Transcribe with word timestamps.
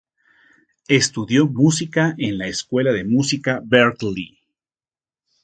Estudió 0.87 1.45
música 1.45 2.15
en 2.17 2.39
la 2.39 2.47
Escuela 2.47 2.91
de 2.91 3.03
Música 3.03 3.61
Berklee. 3.63 4.39